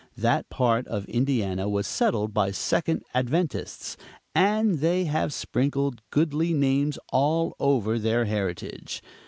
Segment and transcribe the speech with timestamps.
[0.17, 3.97] That part of Indiana was settled by Second Adventists,
[4.33, 9.03] and they have sprinkled goodly names all over their heritage.